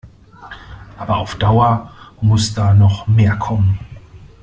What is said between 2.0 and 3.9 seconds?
muss da noch mehr kommen.